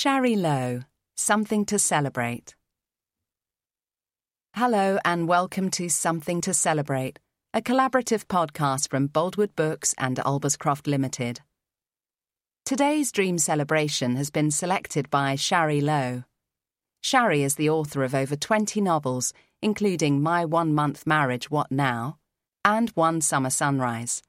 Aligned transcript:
Shari 0.00 0.36
Low, 0.36 0.82
Something 1.16 1.64
to 1.64 1.76
Celebrate. 1.76 2.54
Hello, 4.54 5.00
and 5.04 5.26
welcome 5.26 5.72
to 5.72 5.88
Something 5.88 6.40
to 6.42 6.54
Celebrate, 6.54 7.18
a 7.52 7.60
collaborative 7.60 8.24
podcast 8.26 8.90
from 8.90 9.08
Boldwood 9.08 9.56
Books 9.56 9.96
and 9.98 10.18
Ulverscroft 10.18 10.86
Limited. 10.86 11.40
Today's 12.64 13.10
dream 13.10 13.38
celebration 13.38 14.14
has 14.14 14.30
been 14.30 14.52
selected 14.52 15.10
by 15.10 15.34
Shari 15.34 15.80
Low. 15.80 16.22
Shari 17.02 17.42
is 17.42 17.56
the 17.56 17.68
author 17.68 18.04
of 18.04 18.14
over 18.14 18.36
20 18.36 18.80
novels, 18.80 19.32
including 19.60 20.22
My 20.22 20.44
One 20.44 20.72
Month 20.72 21.08
Marriage 21.08 21.50
What 21.50 21.72
Now 21.72 22.18
and 22.64 22.90
One 22.90 23.20
Summer 23.20 23.50
Sunrise. 23.50 24.22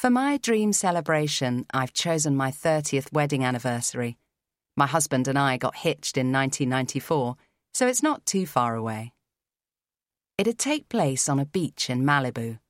For 0.00 0.08
my 0.08 0.38
dream 0.38 0.72
celebration, 0.72 1.66
I've 1.74 1.92
chosen 1.92 2.34
my 2.34 2.50
30th 2.50 3.12
wedding 3.12 3.44
anniversary. 3.44 4.16
My 4.74 4.86
husband 4.86 5.28
and 5.28 5.38
I 5.38 5.58
got 5.58 5.76
hitched 5.76 6.16
in 6.16 6.32
1994, 6.32 7.36
so 7.74 7.86
it's 7.86 8.02
not 8.02 8.24
too 8.24 8.46
far 8.46 8.74
away. 8.74 9.12
It'd 10.38 10.58
take 10.58 10.88
place 10.88 11.28
on 11.28 11.38
a 11.38 11.44
beach 11.44 11.90
in 11.90 12.02
Malibu. 12.02 12.60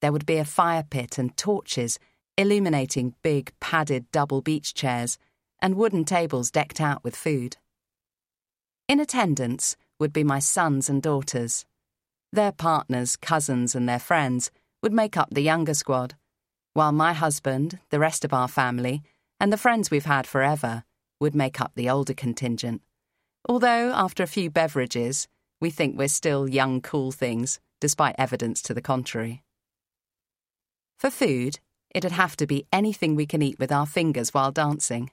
There 0.00 0.12
would 0.12 0.24
be 0.24 0.36
a 0.36 0.44
fire 0.44 0.84
pit 0.88 1.18
and 1.18 1.36
torches 1.36 1.98
illuminating 2.36 3.16
big 3.24 3.52
padded 3.58 4.08
double 4.12 4.40
beach 4.40 4.72
chairs 4.72 5.18
and 5.60 5.74
wooden 5.74 6.04
tables 6.04 6.52
decked 6.52 6.80
out 6.80 7.02
with 7.02 7.16
food. 7.16 7.56
In 8.86 9.00
attendance 9.00 9.76
would 9.98 10.12
be 10.12 10.22
my 10.22 10.38
sons 10.38 10.88
and 10.88 11.02
daughters. 11.02 11.64
Their 12.32 12.52
partners, 12.52 13.16
cousins, 13.16 13.74
and 13.74 13.88
their 13.88 13.98
friends 13.98 14.52
would 14.80 14.92
make 14.92 15.16
up 15.16 15.30
the 15.32 15.42
younger 15.42 15.74
squad 15.74 16.14
while 16.78 16.92
my 16.92 17.12
husband, 17.12 17.76
the 17.90 17.98
rest 17.98 18.24
of 18.24 18.32
our 18.32 18.46
family, 18.46 19.02
and 19.40 19.52
the 19.52 19.56
friends 19.56 19.90
we've 19.90 20.04
had 20.04 20.28
forever 20.28 20.84
would 21.18 21.34
make 21.34 21.60
up 21.60 21.72
the 21.74 21.90
older 21.90 22.14
contingent. 22.14 22.80
Although, 23.48 23.90
after 23.92 24.22
a 24.22 24.28
few 24.28 24.48
beverages, 24.48 25.26
we 25.60 25.70
think 25.70 25.98
we're 25.98 26.06
still 26.06 26.48
young, 26.48 26.80
cool 26.80 27.10
things, 27.10 27.58
despite 27.80 28.14
evidence 28.16 28.62
to 28.62 28.74
the 28.74 28.80
contrary. 28.80 29.42
For 31.00 31.10
food, 31.10 31.58
it'd 31.92 32.12
have 32.12 32.36
to 32.36 32.46
be 32.46 32.64
anything 32.72 33.16
we 33.16 33.26
can 33.26 33.42
eat 33.42 33.58
with 33.58 33.72
our 33.72 33.86
fingers 33.86 34.32
while 34.32 34.52
dancing. 34.52 35.10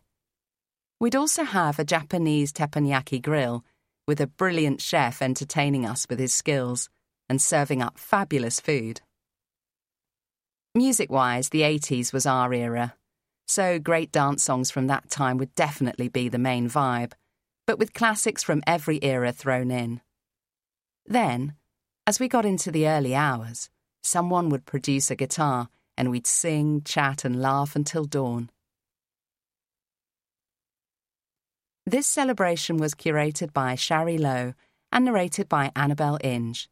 We'd 1.00 1.16
also 1.16 1.46
have 1.46 1.80
a 1.80 1.84
Japanese 1.84 2.54
teppanyaki 2.54 3.20
grill 3.20 3.66
with 4.08 4.22
a 4.22 4.28
brilliant 4.28 4.82
chef 4.82 5.20
entertaining 5.20 5.84
us 5.84 6.06
with 6.08 6.20
his 6.20 6.32
skills 6.32 6.90
and 7.28 7.42
serving 7.42 7.82
up 7.82 7.98
fabulous 7.98 8.60
food. 8.60 9.02
Music 10.78 11.10
wise, 11.10 11.48
the 11.50 11.62
80s 11.62 12.12
was 12.12 12.26
our 12.26 12.54
era, 12.54 12.96
so 13.48 13.80
great 13.80 14.12
dance 14.12 14.44
songs 14.44 14.70
from 14.70 14.88
that 14.88 15.10
time 15.10 15.38
would 15.38 15.56
definitely 15.56 16.10
be 16.10 16.28
the 16.28 16.38
main 16.38 16.70
vibe, 16.70 17.14
but 17.66 17.80
with 17.80 17.94
classics 17.94 18.44
from 18.44 18.62
every 18.68 19.00
era 19.02 19.32
thrown 19.32 19.72
in. 19.72 20.02
Then, 21.06 21.54
as 22.06 22.20
we 22.20 22.28
got 22.28 22.46
into 22.46 22.72
the 22.72 22.90
early 22.90 23.16
hours, 23.16 23.70
someone 24.04 24.50
would 24.50 24.66
produce 24.66 25.10
a 25.10 25.16
guitar 25.16 25.70
and 25.96 26.12
we'd 26.12 26.28
sing, 26.28 26.82
chat, 26.84 27.24
and 27.24 27.42
laugh 27.42 27.78
until 27.78 28.04
dawn. 28.04 28.50
This 31.86 32.06
celebration 32.06 32.76
was 32.76 32.94
curated 32.94 33.54
by 33.54 33.76
Shari 33.76 34.18
Low 34.18 34.54
and 34.92 35.06
narrated 35.06 35.48
by 35.48 35.72
Annabel 35.74 36.20
Inge. 36.22 36.68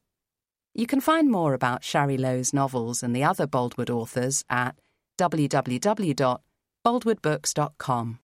You 0.76 0.88
can 0.88 1.02
find 1.02 1.32
more 1.32 1.54
about 1.54 1.84
Shari 1.84 2.18
Low's 2.18 2.52
novels 2.54 3.04
and 3.04 3.16
the 3.16 3.24
other 3.24 3.46
Boldwood 3.48 3.92
authors 3.92 4.44
at 4.50 4.76
www.boldwoodbooks.com. 5.20 8.20